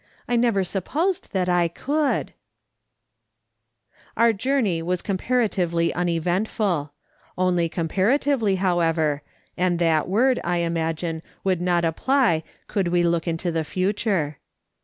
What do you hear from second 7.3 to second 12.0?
only comparatively, however, and that word, I imagine, would not